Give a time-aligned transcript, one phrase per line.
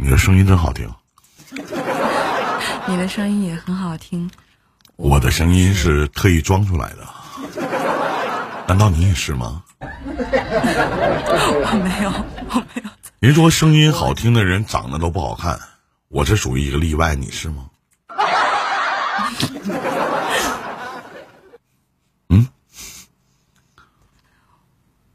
[0.00, 0.88] 你的声音真好听。
[2.86, 4.30] 你的声音也很好听。
[4.94, 7.04] 我的声音是特意装出来的，
[8.68, 9.64] 难道你也是吗？
[9.80, 12.12] 我没有，
[12.50, 12.90] 我没有。
[13.18, 15.58] 人说声音好听的人长得都不好看，
[16.06, 17.68] 我这属于一个例外，你是吗？
[22.30, 22.46] 嗯，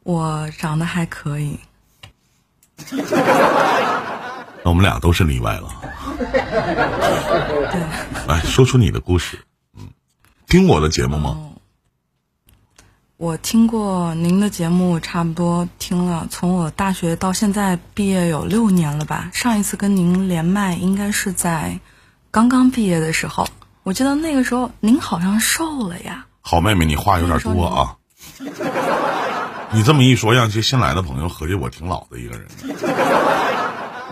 [0.04, 1.58] 我长得还可以。
[4.64, 5.70] 那我们俩都是例外了。
[7.72, 7.82] 对，
[8.28, 9.40] 来说出你的故事。
[9.78, 9.88] 嗯，
[10.48, 11.38] 听我的节目吗？
[13.18, 19.30] 我听过您的节目，差不多听了从我大学到现在毕业有六年了吧。
[19.34, 21.80] 上一次跟您连麦应该是在
[22.32, 23.48] 刚刚毕业的时候，
[23.84, 26.26] 我记得那个时候您好像瘦了呀。
[26.42, 27.96] 好妹妹，你话有点多啊。
[29.72, 32.48] 你这么一说，让些新来的朋友合计我挺老的一个人。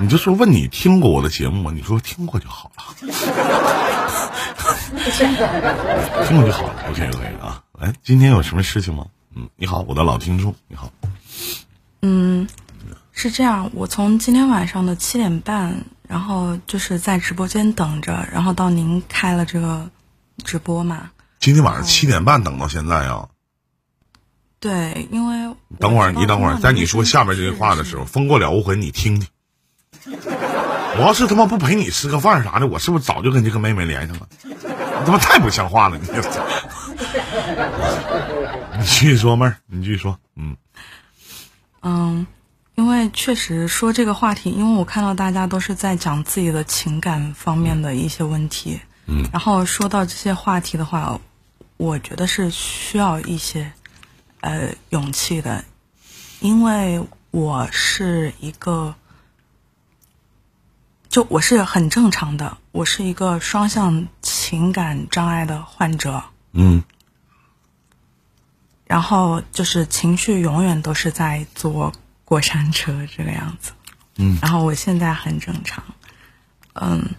[0.02, 1.72] 你就说问你听过我的节目吗？
[1.72, 2.84] 你说听过就好了，
[6.28, 6.74] 听过就好了。
[6.90, 9.06] OK OK 啊，来，今天有什么事情吗？
[9.36, 10.92] 嗯，你好，我的老听众，你好。
[12.02, 12.48] 嗯，
[13.12, 19.88] 是这样，我从今天晚上的七点半，然后就是在直播间等着，然后到您开了这个
[20.44, 21.12] 直播嘛。
[21.40, 23.30] 今天晚上七点半等到现在啊？
[24.60, 29.28] 对，因为等会儿你等会儿，在你说下面这句话的时候，风过了无痕，你听听。
[30.06, 34.28] 我要是他妈不陪你吃个饭啥的，我是不是早就跟这个妹妹连上了？
[34.44, 34.56] 你
[35.06, 35.98] 他妈太不像话了！
[35.98, 36.08] 你，
[38.78, 40.18] 你继续说，妹儿，你继续说。
[40.36, 40.56] 嗯
[41.82, 42.26] 嗯，
[42.76, 48.80] 因为确实说这个话题，因为我看到大家都是在讲自己的情感方面的一些问题。
[49.08, 51.20] 嗯，然后说到这些话题的话，
[51.78, 53.72] 我觉得是需要一些
[54.42, 55.64] 呃勇气的，
[56.40, 58.96] 因为我是一个。
[61.12, 66.24] 就我是很正常的，我是一个双向情感障碍的患者。
[66.54, 66.82] 嗯。
[68.86, 71.92] 然后就是情绪永远都是在坐
[72.24, 73.74] 过山车这个样子。
[74.16, 74.38] 嗯。
[74.42, 75.84] 然后我现在很正常，
[76.76, 77.10] 嗯，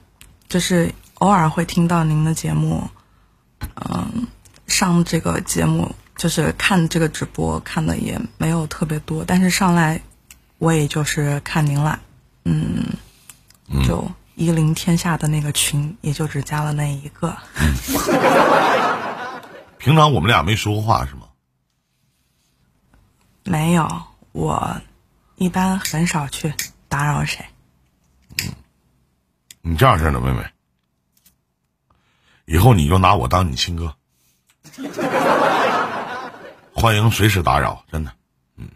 [0.49, 2.89] 就是偶尔会听到您的节目，
[3.75, 4.27] 嗯，
[4.67, 10.01] 上这个节目就是看这个直播看的也没有特别多，但是上来
[10.57, 12.01] 我也就是看您了，
[12.47, 12.87] 嗯。
[13.87, 17.37] 就一零天下的那个群，也就只加了那一个。
[19.79, 21.29] 平常我们俩没说过话是吗？
[23.45, 24.81] 没有，我
[25.35, 26.55] 一般很少去
[26.89, 27.45] 打扰谁。
[28.39, 28.53] 嗯，
[29.63, 30.45] 你这样式的妹妹，
[32.45, 33.97] 以后你就拿我当你亲哥，
[36.73, 38.13] 欢迎随时打扰，真的。
[38.57, 38.69] 嗯，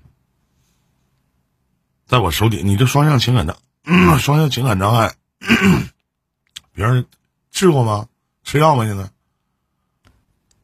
[2.06, 3.56] 在我手底，你这双向情感的。
[4.18, 5.14] 双向情感障碍，
[6.74, 7.06] 别人
[7.50, 8.08] 治过吗？
[8.42, 8.84] 吃药吗？
[8.84, 9.08] 现在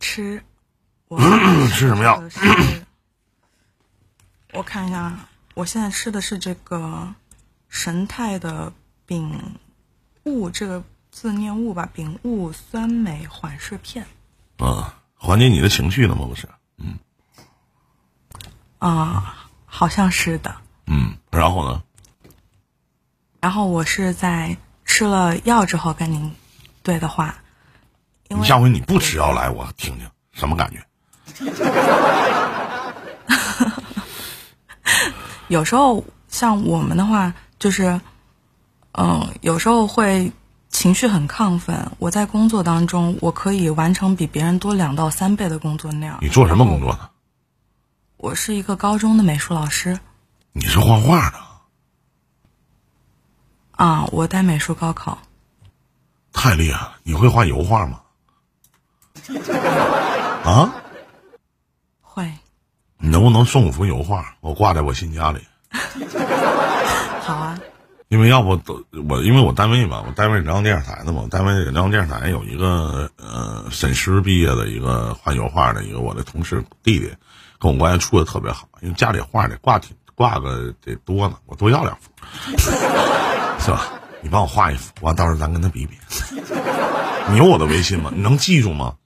[0.00, 0.42] 吃，
[1.72, 2.22] 吃什么药？
[4.52, 7.14] 我看一下，我现在吃的是这个
[7.68, 8.72] 神泰的
[9.06, 9.56] 丙
[10.24, 14.04] 戊，这个字念戊吧，丙戊酸镁缓释片。
[14.58, 16.26] 啊，缓解你的情绪了吗？
[16.26, 16.98] 不是，嗯。
[18.78, 20.56] 啊，好像是的。
[20.86, 21.82] 嗯，然后呢？
[23.42, 26.32] 然后我是在吃了药之后跟您
[26.84, 27.34] 对的话，
[28.28, 30.80] 你下回你不吃药来，我听听什么感觉。
[35.48, 38.00] 有时候像我们的话，就是，
[38.92, 40.30] 嗯，有时候会
[40.68, 41.90] 情绪很亢奋。
[41.98, 46.16] 我在工作当中，我可以完成比别人多两到三倍的工作量。
[46.22, 47.10] 你做什么工作呢？
[48.18, 49.98] 我是一个高中的美术老师。
[50.52, 51.38] 你是画画的？
[53.82, 55.18] 啊，我带美术高考，
[56.32, 56.92] 太厉害了！
[57.02, 58.00] 你会画油画吗？
[60.46, 60.72] 啊？
[62.00, 62.32] 会。
[62.98, 64.36] 你能不能送我幅油画？
[64.40, 65.40] 我挂在我新家里。
[67.22, 67.58] 好啊。
[68.06, 77.12] 因为要不都我，因为我单位嘛，我单位辽宁电视台的嘛，单位辽宁电视台有一个呃沈师毕业的一个画油画的一个我的同事弟弟，
[77.58, 82.12] 跟我关系处的特别好，因为家里画得挂挺挂个得多呢，我多要两幅。
[83.62, 83.92] 是吧？
[84.22, 85.96] 你帮我画一幅，完到时候咱跟他比比。
[87.30, 88.10] 你有我的微信吗？
[88.14, 88.96] 你能记住吗？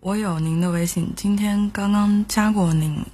[0.00, 3.04] 我有您的微信，今天刚刚加过您。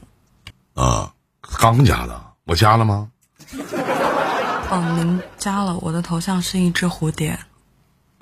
[0.72, 1.12] 啊，
[1.58, 3.10] 刚加的，我加了吗？
[4.70, 7.38] 哦，您加了，我的头像是一只蝴蝶。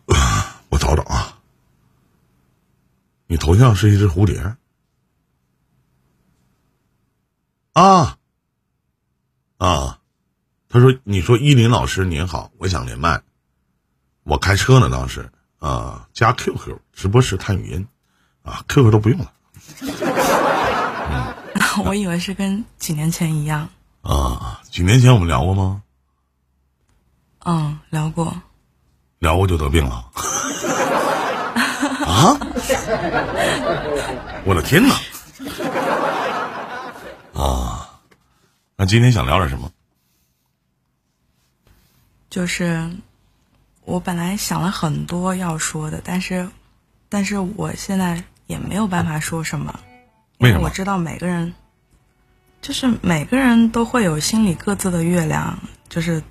[0.70, 1.38] 我找找啊。
[3.28, 4.56] 你头像是一只蝴蝶。
[7.74, 8.18] 啊。
[9.58, 9.95] 啊。
[10.76, 13.22] 他说：“你说依林老师您好，我想连麦，
[14.24, 17.86] 我开车呢，当时啊，加 QQ 直播室看语音，
[18.42, 19.32] 啊，QQ 都不用了。
[21.86, 23.70] 我以为是跟几年前一样。
[24.02, 25.82] 啊，几年前我们聊过吗？
[27.46, 28.34] 嗯，聊过。
[29.18, 30.10] 聊过就得病了。
[32.06, 32.36] 啊！
[34.44, 34.94] 我的天哪！
[37.32, 37.88] 啊，
[38.76, 39.70] 那今天想聊点什么？
[42.36, 42.90] 就是
[43.86, 46.50] 我本来想了很多要说的，但是，
[47.08, 49.80] 但是我现在也没有办法说什么，
[50.36, 51.54] 因为什么我知道每个人，
[52.60, 56.22] 就是每个人都会有心里各自的月亮，就是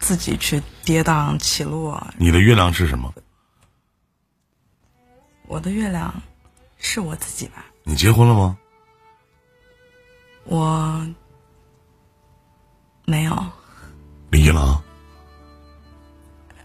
[0.00, 2.04] 自己去跌宕起落。
[2.16, 3.14] 你的月亮是什么？
[5.46, 6.20] 我的月亮
[6.78, 7.64] 是我自己吧？
[7.84, 8.58] 你结婚了吗？
[10.46, 11.06] 我
[13.04, 13.46] 没有，
[14.32, 14.84] 离了啊。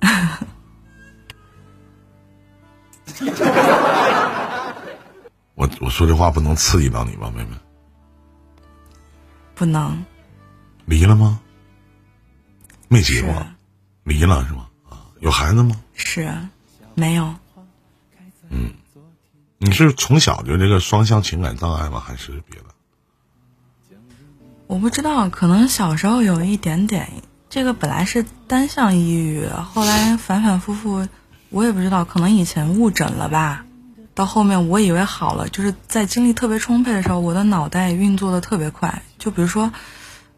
[5.56, 7.58] 我我说这话不能刺激到你吧，妹妹？
[9.56, 10.06] 不能
[10.86, 11.42] 离了吗？
[12.88, 13.46] 没结过，
[14.04, 14.70] 离了是吗？
[14.90, 15.76] 啊，有孩子吗？
[15.94, 16.34] 是
[16.96, 17.36] 没有。
[18.50, 18.74] 嗯
[19.62, 22.00] 你是从小就这个双向情感障碍吗？
[22.00, 22.68] 还是别的？
[24.68, 27.12] 我不知道，可能小时候有一点点。
[27.50, 31.08] 这个本来是单向抑郁，后来反反复复，
[31.50, 33.66] 我也不知道，可能以前误诊了吧。
[34.14, 39.02] 到后面我以为好了，就是在精力特别充沛的时候，我的脑袋运作的特别快。
[39.18, 39.72] 就比如说，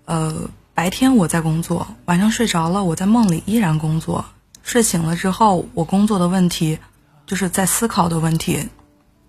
[0.06, 4.24] 呃，白天我在工作，晚上睡着了，我在梦里依然工作。
[4.64, 6.80] 睡醒了之后，我工作的问题，
[7.26, 8.70] 就是在思考的问题，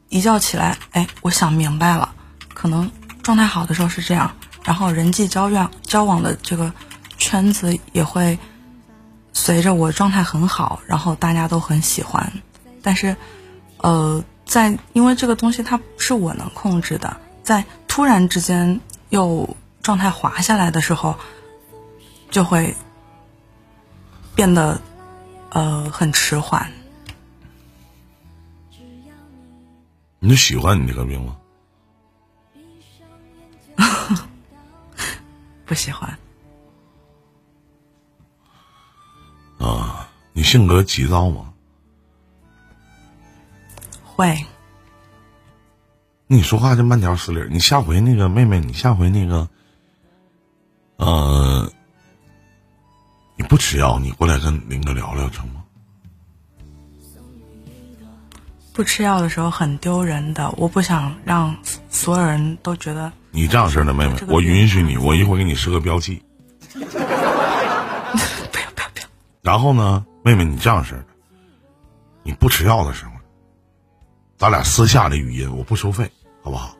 [0.09, 2.15] 一觉起来，哎，我想明白了，
[2.55, 2.89] 可能
[3.23, 4.31] 状态好的时候是这样，
[4.63, 6.73] 然后人际交往交往的这个
[7.33, 8.39] 圈子也会
[9.33, 12.31] 随着我状态很好，然后大家都很喜欢，
[12.83, 13.17] 但是，
[13.79, 21.17] 呃，在因为这个东西它不是我能控制的，在突然之间又状态滑下来的时候，
[22.31, 22.77] 就会
[24.35, 24.79] 变得
[25.49, 26.71] 呃很迟缓。
[30.19, 31.35] 你就喜欢你这个病吗？
[35.65, 36.19] 不喜欢，
[39.63, 41.53] 啊，你性格急躁吗？
[44.05, 44.45] 会
[46.27, 47.47] 你说话就慢条斯理。
[47.49, 49.49] 你下回那个妹妹，你下回那个，
[50.97, 51.71] 呃，
[53.37, 55.63] 你不吃药，你过来跟林哥聊聊成吗？
[58.73, 61.55] 不吃药的时候很丢人的，我不想让
[61.89, 66.21] 所有人都觉得你这样式的妹妹这，个我允许你，我一会儿给你设个标记。
[69.43, 71.07] 然后呢，妹妹，你这样式儿的，
[72.23, 73.11] 你不吃药的时候，
[74.39, 76.09] 咱俩私下的语音，我不收费，
[76.43, 76.77] 好不好？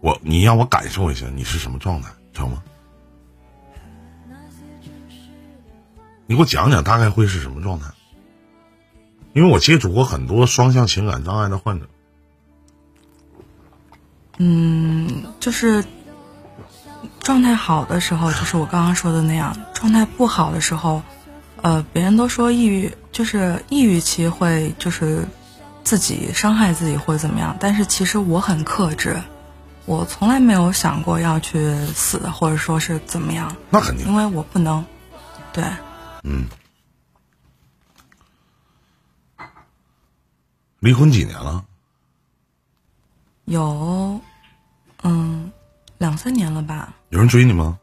[0.00, 2.60] 我你让我感受一下你是什么状态，成吗？
[6.26, 7.86] 你给我讲讲大概会是什么状态？
[9.34, 11.88] 因为我接触过很多双向情感障碍的患者，
[14.38, 15.84] 嗯就是
[17.22, 21.02] 状态好的时候，就是我刚刚说的那样；状态不好的时候，
[21.62, 25.26] 呃，别人都说抑郁就是抑郁期会就是
[25.84, 29.22] 自己伤害自己或者怎么样，但是其实我很克制，
[29.86, 34.84] 我从来没有想过要去死或者说是怎么样，那肯定因为我不能，
[35.52, 35.64] 对，
[36.24, 36.46] 嗯
[40.80, 41.64] 离婚几年了？
[43.44, 44.20] 有
[45.02, 45.52] 嗯
[46.02, 47.78] 两三年了吧，有人追你吗？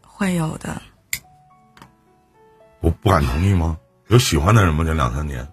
[0.00, 0.80] 会有的。
[2.80, 3.76] 我不敢同意吗？
[4.08, 4.82] 有喜欢的人吗？
[4.82, 5.46] 这两三年？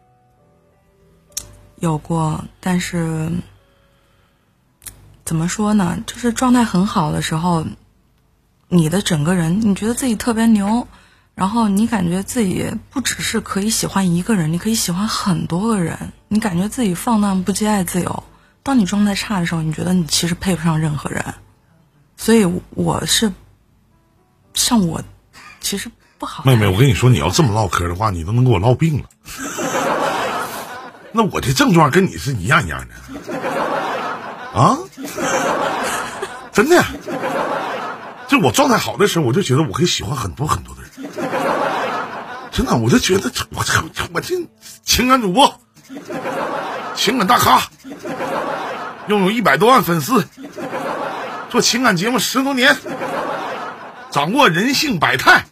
[1.75, 3.29] 有过，但是
[5.25, 6.01] 怎么说呢？
[6.07, 7.65] 就是状态很好的时候，
[8.69, 10.87] 你的整个人，你觉得自己特别牛，
[11.35, 18.23] 然后你感觉自己不只是可以喜欢一个人，你可以喜欢很多个人，你感觉自己放荡不羁、爱自由。
[18.67, 21.23] 当你状态差的时候，你觉得你其实配不上任何人，
[22.17, 23.31] 所以我是
[24.53, 25.01] 像我
[25.61, 26.43] 其实不好。
[26.43, 29.07] 妹妹，我跟你说，你要这么唠嗑的话，你都能给我唠病了。
[31.13, 32.95] 那我这症状跟你是一样一样的，
[34.59, 34.77] 啊？
[36.51, 36.83] 真的，
[38.27, 40.91] 就我状态好的时候，我就觉得我可以喜欢很多很多的人。
[42.51, 43.81] 真的，我就觉得我这
[44.13, 44.35] 我这
[44.83, 45.57] 情感主播，
[46.97, 47.61] 情感大咖，
[49.07, 50.27] 拥有一百多万粉丝，
[51.49, 52.75] 做情感节目十多年，
[54.11, 55.45] 掌握人性百态，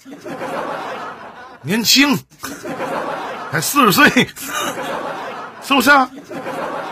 [1.62, 2.18] 年轻，
[3.52, 4.10] 才四十岁，
[5.64, 5.90] 是不是？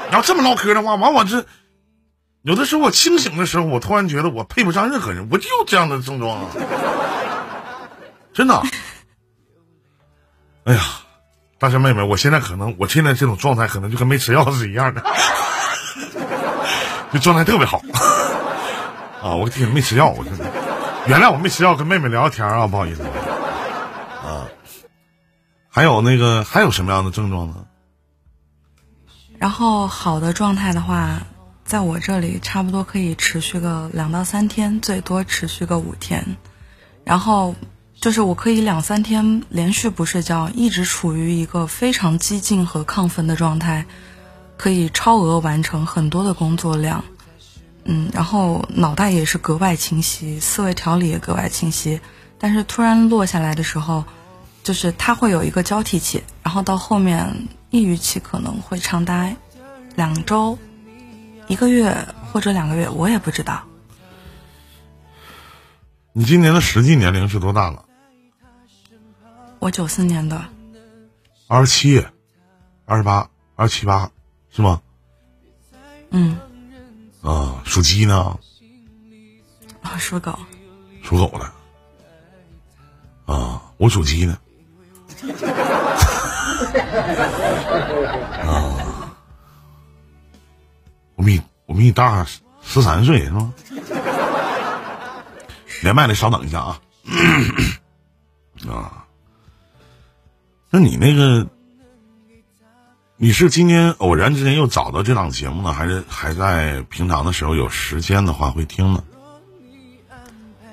[0.10, 1.46] 你要这么唠嗑的话，往往是
[2.44, 6.48] 有的时候我清醒的时候，我突然觉得我配不上任何人，我就有这样的症状啊，
[8.34, 8.62] 真的。
[10.66, 10.82] 哎呀，
[11.60, 15.04] 大山妹妹，我现在可能，我现在这种状态可能就跟没吃药是一样的，
[17.14, 17.80] 这状态特别好
[19.22, 19.36] 啊！
[19.36, 20.46] 我天，没吃药，我真的
[21.06, 24.50] 原谅我没吃药，跟妹妹聊聊天啊，不好意思啊。
[25.70, 27.66] 还有那个，还有什么样的症状呢？
[29.38, 31.22] 然后好的状态的话，
[31.64, 36.36] 在我这里差不多可以持续个两到三天，最多持续个五天，
[37.04, 37.54] 然后。
[38.02, 43.86] 就是我可以两三天连续不睡觉，一直处于一个非常激进和亢奋的状态，
[44.64, 47.04] 可以超额完成很多的工作量，
[47.84, 52.00] 嗯，然后脑袋也是格外清晰，思维条理也格外清晰。
[52.40, 54.06] 但是突然落下来的时候，
[54.64, 59.30] 就是它会有一个交替期，然后到后面抑郁期可能会长达
[59.96, 60.58] 两周、
[61.50, 61.94] 一个月
[62.32, 63.64] 或者两个月，我也不知道。
[66.14, 67.84] 你今年的实际年龄是多大了？
[69.60, 70.42] 我九四年的，
[71.50, 72.06] 二十七，
[72.86, 74.10] 二十八，二十七八，
[74.56, 74.80] 是吗？
[76.12, 76.38] 嗯。
[77.22, 78.38] 啊，属鸡呢？
[79.82, 80.38] 啊，属狗。
[81.02, 81.52] 属狗的。
[83.34, 84.34] 啊，我属鸡的。
[88.46, 89.16] 啊，
[91.16, 92.24] 我比我比你大
[92.62, 93.54] 十三岁，是吗？
[95.82, 96.80] 连麦的，稍等一下啊。
[98.70, 99.06] 啊。
[100.70, 101.48] 那你那个，
[103.18, 109.04] 你是今天偶然之间又找到这档节目呢，还是还在平常的时候有时间的话会听呢？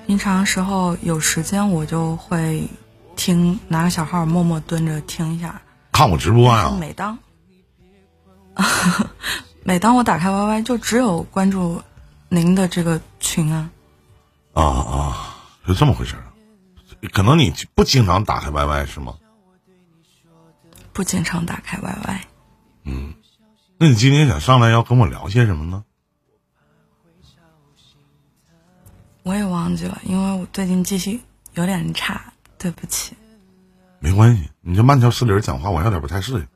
[0.07, 2.67] 平常时候有时间我就会
[3.15, 5.61] 听，拿个小号默默蹲着听一下。
[5.91, 6.75] 看我直播呀？
[6.79, 7.17] 每当，
[9.63, 11.81] 每当我打开 YY，就只有关注
[12.27, 13.69] 您的这个群啊。
[14.53, 15.35] 啊啊，
[15.67, 16.33] 是这么回事啊？
[17.13, 19.13] 可能你不经常打开 YY 是吗？
[20.91, 22.19] 不经常打开 YY，
[22.83, 23.13] 嗯，
[23.77, 25.83] 那你今天想上来要跟我聊些什么呢？
[29.23, 31.21] 我也忘记了，因为我最近记性
[31.53, 33.15] 有点差，对不起。
[33.99, 36.47] 没关系，你这慢条斯理讲话，我有点不太适应。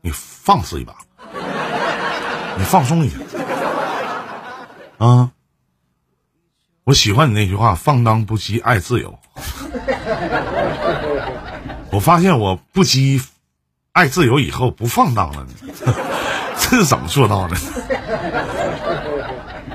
[0.00, 0.96] 你放肆一把，
[2.56, 3.18] 你放松一下
[4.98, 5.30] 啊！
[6.84, 9.16] 我喜欢你那句话：“放荡不羁，爱自由。
[11.92, 13.22] ”我发现我不羁。
[13.92, 15.48] 爱自由以后不放荡了呢，
[16.58, 17.56] 这是怎么做到的？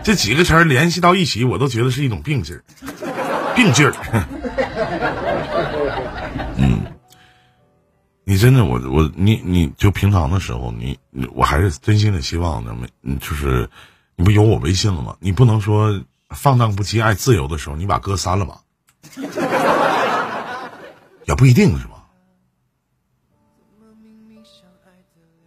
[0.04, 2.64] 这几个词儿联系到一起，我都觉得是一种病劲儿，
[3.56, 3.94] 病劲儿。
[6.58, 6.82] 嗯，
[8.24, 10.98] 你真的，我我你你就平常的时候，你
[11.34, 13.68] 我还是真心的希望呢，没就是
[14.16, 15.16] 你不有我微信了吗？
[15.20, 18.60] 你不能说放荡不羁爱自由的时候，你把歌删了吧？
[21.26, 21.95] 也不一定是吧？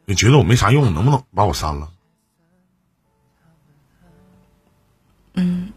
[0.08, 1.90] 你觉得我没啥用，能不能把我删了？
[5.34, 5.70] 嗯，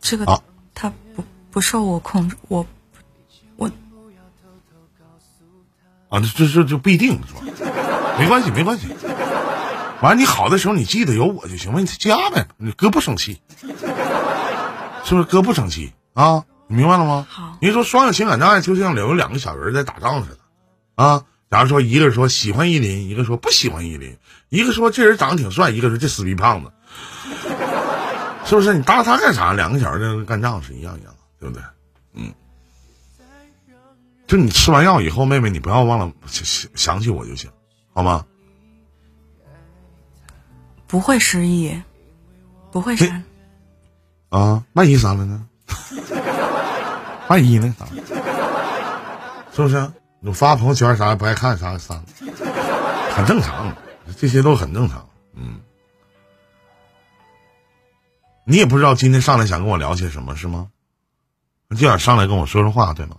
[0.00, 0.42] 这个啊，
[0.74, 2.66] 他不不受我控制，我
[3.54, 3.70] 我
[6.08, 7.40] 啊，这这就不一定是吧？
[8.18, 8.88] 没关系，没关系。
[10.02, 12.48] 完了，你好的时候你记得有我就行了，你加呗。
[12.56, 15.22] 你哥不生气，是不是？
[15.22, 16.44] 哥不生气啊？
[16.66, 17.28] 你明白了吗？
[17.30, 17.58] 好。
[17.60, 20.38] 你说双向情感障碍，就像有两个小人在打仗似的
[20.96, 21.24] 啊。
[21.50, 24.16] 假如说一个说喜欢依林，一个说不喜欢依林，
[24.48, 26.72] 一个说这人长得挺帅，一个说这死逼胖子，
[28.44, 28.74] 是不是？
[28.74, 29.52] 你搭他干啥？
[29.52, 31.62] 两个小人干仗是一样一样，对不对？
[32.14, 32.34] 嗯。
[34.26, 37.48] 就你吃完药以后，妹妹你不要忘了想想起我就行，
[37.94, 38.26] 好吗？
[40.88, 41.80] 不会失忆，
[42.72, 43.22] 不会删。
[44.30, 45.46] 啊，万一删了呢？
[47.28, 47.74] 万一呢？
[49.52, 49.90] 是不是？
[50.26, 52.04] 我发朋友圈啥不爱看啥删，
[53.14, 53.76] 很正常，
[54.16, 55.08] 这些都很正常。
[55.34, 55.60] 嗯，
[58.44, 60.68] 你也不知道今天上来想跟我聊些什么，是吗？
[61.70, 63.18] 就想上来跟我说说话，对吗？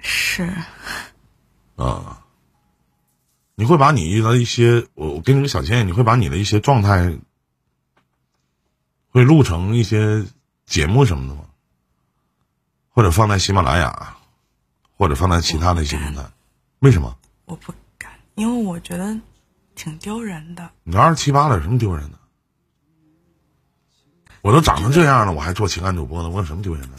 [0.00, 0.50] 是。
[1.76, 2.22] 啊，
[3.54, 7.18] 你会把你遇到一些，我我给你个小建议，你会把你的一些状态，
[9.10, 10.24] 会录成一些
[10.64, 11.44] 节目什么的吗？
[12.88, 14.16] 或者放在喜马拉雅？
[15.00, 16.22] 或者放在其他的一些平台，
[16.80, 17.16] 为什么？
[17.46, 19.16] 我不敢，因为我觉得
[19.74, 20.68] 挺丢人的。
[20.84, 22.18] 你二十七八了，有什么丢人的？
[24.42, 26.98] 我都长成这样了，我还做情感主播呢，我有什么丢人的？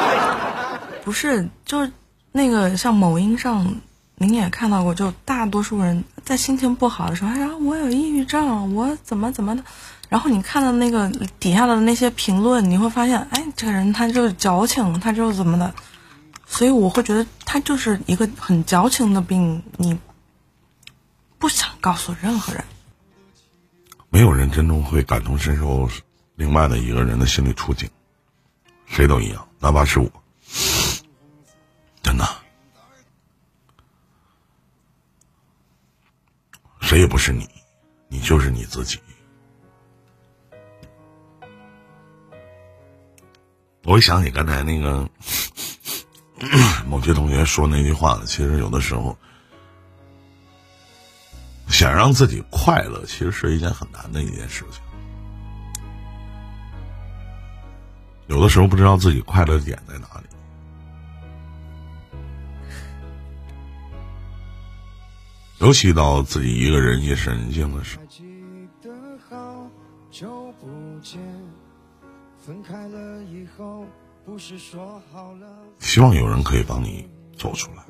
[1.04, 1.90] 不是，就是
[2.32, 3.76] 那个像某音上，
[4.16, 9.64] 您也看到过，就大多数人在心情不好的时候，哎呀，我有抑郁症，我怎么怎么的。
[10.10, 15.74] 然后你看到那个底下的那些评论，你会发现，哎，这个人他就是矫情，他就是怎么的。
[16.46, 19.98] 所以我会觉得他就是一个很矫情的病，你
[21.38, 22.64] 不想告诉任何人。
[24.08, 25.88] 没有人真正会感同身受
[26.36, 27.90] 另外的一个人的心理处境，
[28.86, 30.10] 谁都一样，哪怕是我，
[32.02, 32.26] 真的，
[36.80, 37.46] 谁也不是你，
[38.08, 38.98] 你就是你自己。
[43.82, 45.08] 我一想起刚才那个
[46.88, 49.16] 某些同学说那句话，其实有的时候。
[51.68, 54.80] 想让自己快乐，其实是一件很难的一件事情。
[58.28, 60.26] 有的时候不知道自己快乐点在哪里，
[65.58, 68.04] 尤其到自己一个人夜深人静的时候。
[75.78, 77.84] 希望有人可以帮你走出来。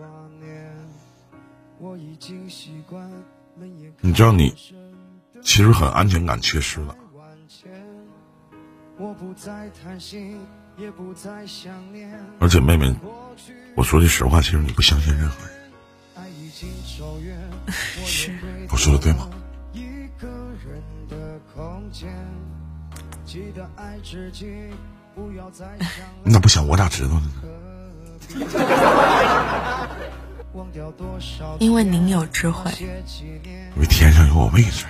[4.01, 4.55] 你知道你
[5.43, 6.95] 其实很安全感缺失了，
[12.39, 12.95] 而且妹妹，
[13.77, 15.57] 我说句实话，其实你不相信任何人。
[18.05, 18.33] 是，
[18.71, 19.29] 我说的对吗？
[26.25, 27.31] 你咋不想我咋知道的呢？
[31.59, 32.87] 因为您有智慧，因
[33.81, 34.85] 为天上有我位置，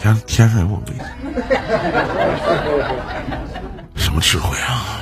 [0.00, 1.02] 天天上有我位置，
[3.96, 4.98] 什么智慧啊？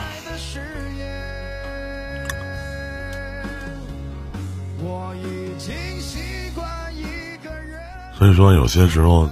[8.19, 9.31] 所以说，有些时候，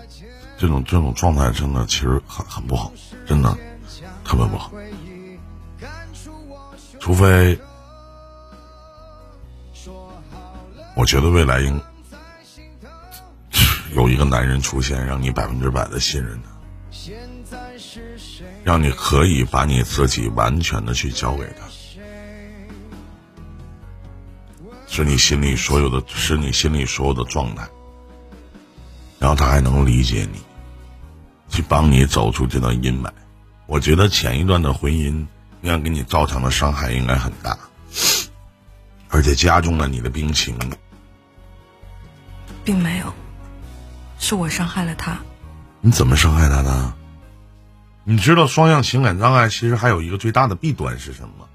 [0.58, 2.92] 这种这种状态真的其实很很不好，
[3.26, 3.56] 真的
[4.24, 4.72] 特别不好，
[7.00, 7.58] 除非。
[10.98, 11.78] 我觉得未来应
[13.94, 16.48] 有一个男人出现，让你百分之百的信任他，
[18.64, 21.66] 让你可以把你自己完全的去交给他，
[24.86, 27.68] 是你心里所有的，是你心里所有的状态，
[29.26, 30.38] 然后他还能理解你，
[31.48, 33.10] 去帮你走出这段阴霾。
[33.66, 35.26] 我觉得前一段的婚姻
[35.62, 37.58] 应该给你造成的伤害应该很大，
[39.08, 40.56] 而且加重了你的病情。
[42.64, 43.12] 并没有，
[44.20, 45.18] 是我伤害了他。
[45.80, 46.94] 你怎么伤害他的？
[48.04, 51.46] 你知道双向情感障碍其实还有一个最大的弊端是什么吗？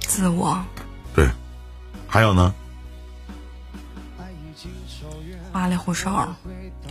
[0.00, 0.62] 自我。
[1.14, 1.30] 对，
[2.06, 2.54] 还有呢？
[5.52, 6.28] 花里胡哨。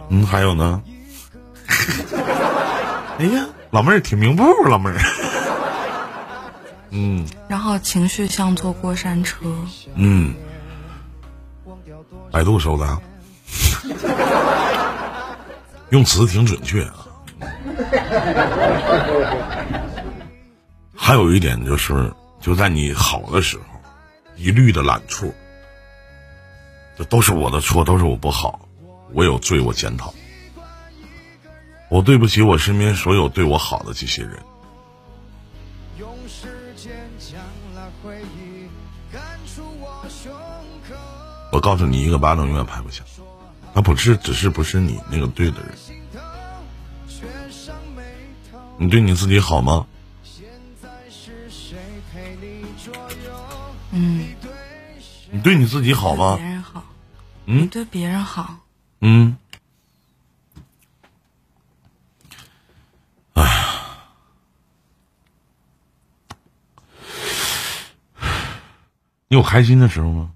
[0.09, 0.81] 嗯，还有呢？
[3.19, 4.97] 哎呀，老妹儿挺明白，老妹儿。
[6.91, 7.25] 嗯。
[7.47, 9.45] 然后情绪像坐过山车。
[9.95, 10.33] 嗯。
[12.31, 13.01] 百度搜的，
[15.89, 17.07] 用词挺准确啊。
[20.95, 23.63] 还有一点就是，就在你好的时候，
[24.35, 25.33] 一律的揽处，
[26.97, 28.67] 这都是我的错，都是我不好，
[29.13, 30.13] 我有罪，我检讨，
[31.89, 34.37] 我对不起我身边所有对我好的这些人。
[41.51, 43.05] 我告诉你，一个巴掌永远拍不响。
[43.73, 45.69] 他不是，只是不是你那个对的人。
[48.79, 49.85] 你对你自己好吗？
[53.91, 54.29] 嗯。
[55.29, 56.39] 你对你自己好吗？
[57.47, 57.63] 别人好。
[57.63, 57.67] 嗯。
[57.69, 58.59] 对别人好。
[58.99, 59.37] 嗯。
[63.33, 63.73] 哎呀。
[69.29, 70.33] 你有开心的时候吗？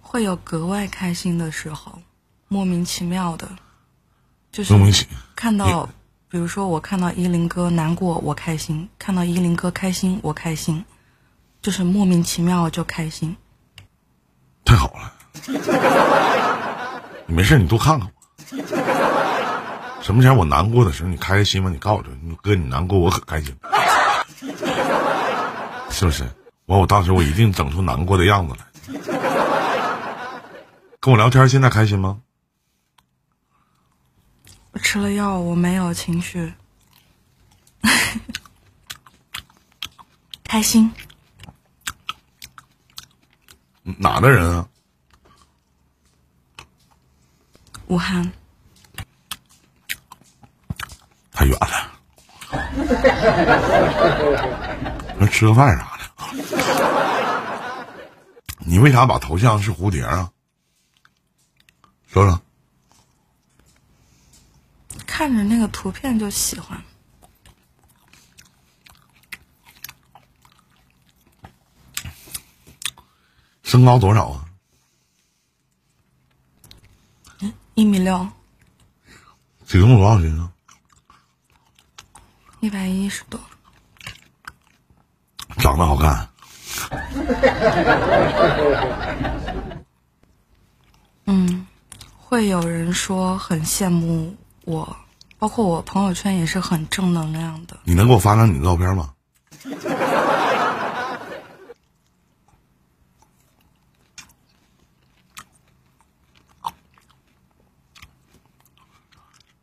[0.00, 2.00] 会有格外开心的时候，
[2.48, 3.58] 莫名其妙的，
[4.50, 4.72] 就是
[5.34, 5.88] 看到，
[6.30, 10.84] 比如说我看到依林哥难过，我开心；看到依林哥开心，我开心，
[11.60, 13.36] 就是莫名其妙就开心。
[14.64, 15.12] 太好了，
[17.26, 18.12] 你没事你多看看我。
[20.02, 21.70] 什么前我难过的时候，你开开心吗？
[21.70, 23.56] 你告诉我，你哥你难过，我可开心，
[25.90, 26.24] 是不是？
[26.66, 28.66] 完，我当时我一定整出难过的样子来。
[31.00, 32.20] 跟我聊天，现在开心吗？
[34.72, 36.52] 我吃了药，我没有情绪，
[40.44, 40.92] 开心。
[43.82, 44.68] 哪的人啊？
[47.96, 48.30] 武汉。
[51.32, 51.92] 太远了。
[55.18, 56.04] 那吃个饭啥的？
[58.58, 60.30] 你为啥把头像是蝴蝶啊？
[62.06, 62.38] 说说。
[65.06, 66.78] 看着那个图片就喜欢。
[73.62, 74.45] 身高多少啊？
[77.76, 78.26] 一米六。
[79.66, 80.50] 体重多少斤啊？
[82.60, 83.38] 一百一十多。
[85.58, 86.26] 长得好看。
[91.26, 91.66] 嗯，
[92.16, 94.34] 会有人说很羡慕
[94.64, 94.96] 我，
[95.38, 97.76] 包括我朋友圈也是很正能量的。
[97.84, 99.12] 你能给我发张你的照片吗？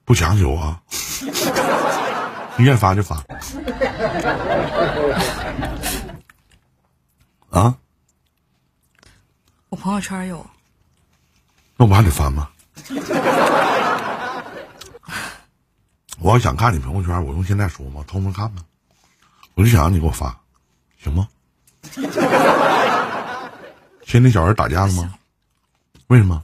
[0.05, 0.81] 不强求啊，
[2.57, 3.15] 你愿发就发。
[7.49, 7.75] 啊？
[9.69, 10.45] 我朋友圈有。
[11.77, 12.49] 那我还得翻吗？
[16.19, 18.03] 我要想看你朋友圈，我用现在说吗？
[18.07, 18.63] 偷摸看吗？
[19.55, 20.37] 我就想让你给我发，
[21.01, 21.27] 行吗？
[24.05, 25.13] 现在小人打架了吗？
[26.07, 26.43] 为什么？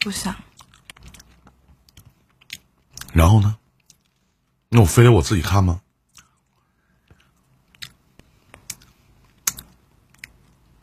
[0.00, 0.34] 不想。
[3.12, 3.56] 然后呢？
[4.68, 5.80] 那我非得我自己看吗？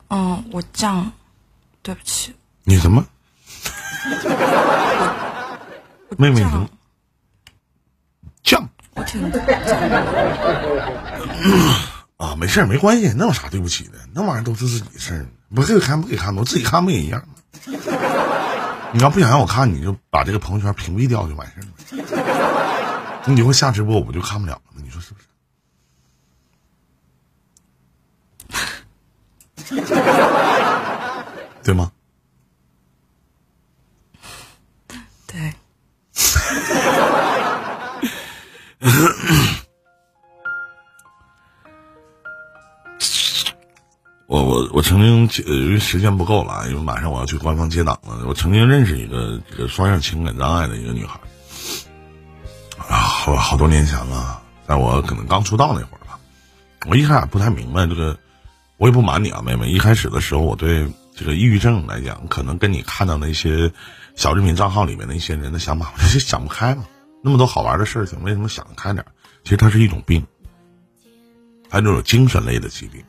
[0.08, 1.10] 嗯，我犟，
[1.82, 2.34] 对不起。
[2.64, 3.06] 你什么？
[6.16, 6.68] 妹妹，你
[8.42, 8.66] 犟。
[8.94, 9.22] 我挺
[12.16, 13.98] 啊，没事没关系，那有啥对不起的？
[14.12, 17.34] 那玩意儿都是自己的事儿，不给看不给看，我自己看不也一样吗？
[18.92, 21.72] 你要不想让我看，你就把这个朋友圈屏蔽掉就完事儿了。
[23.26, 24.80] 你以后下直播我不就看不了了吗？
[24.82, 25.26] 你说是不是？
[31.62, 31.92] 对吗？
[44.78, 48.24] 我曾经因为时间不够了，因为马上我要去官方接档了。
[48.28, 51.18] 我曾经认识一个这个双向情感障碍的一个女孩，
[52.88, 56.20] 啊，好好多年前了，在我可能刚出道那会儿吧。
[56.86, 58.16] 我一开始不太明白这个，
[58.76, 60.86] 我也不瞒你啊，妹妹，一开始的时候我对
[61.16, 63.72] 这个抑郁症来讲，可能跟你看到那些
[64.14, 66.84] 小视频账号里面那些人的想法，我就想不开嘛。
[67.24, 69.04] 那么多好玩的事情，为什么想得开点？
[69.42, 70.24] 其实它是一种病，
[71.68, 73.02] 它这种精神类的疾病。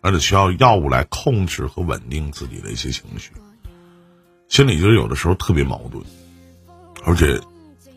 [0.00, 3.32] 而且需要药物来控制和稳定自己的一些情绪，
[4.48, 6.02] 心里就有的时候特别矛盾，
[7.04, 7.40] 而且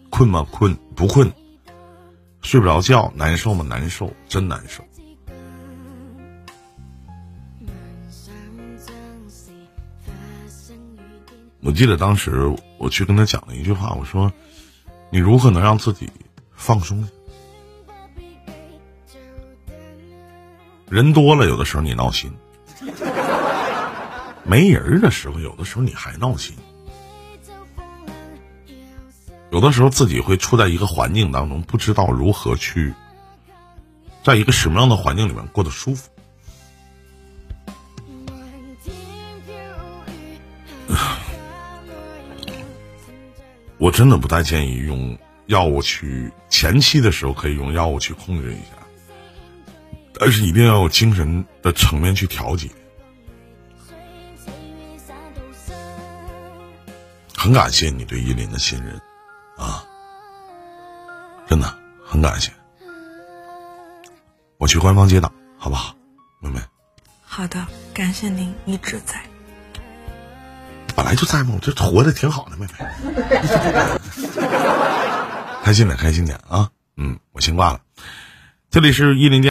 [0.10, 0.46] 困吗？
[0.52, 1.32] 困不困？
[2.42, 3.64] 睡不着觉，难受吗？
[3.64, 4.84] 难受，真难受。
[11.64, 14.34] 我记得当时我去跟他讲了一句话，我说
[15.14, 16.10] ：“你如何能让自己
[16.56, 17.08] 放松？”
[20.92, 22.30] 人多了，有的时候你闹心；
[24.44, 26.54] 没人的时候，有的时候你还闹心。
[29.52, 32.94] 有的时候自己会处在一个环境当中，不知道如何去，
[34.22, 36.10] 在一个什么样的环境里面过得舒服。
[43.80, 48.81] 我真的不太建议用药物去，前期的时候可以用药物去控制一下。
[50.24, 52.70] 但是一定要有精神的层面去调节。
[57.36, 59.02] 很感谢你对依林的信任，
[59.58, 59.84] 啊，
[61.48, 62.52] 真的很感谢。
[64.60, 65.96] 我去官方接档，好不好，
[66.40, 66.62] 妹妹？
[67.24, 69.20] 好的，感谢您一直在。
[70.96, 72.74] 本来就在嘛，我这活的挺好的，妹妹。
[75.66, 76.70] 开心点，开心点啊！
[76.96, 77.82] 嗯，我先挂了。
[78.70, 79.50] 这里是一零店。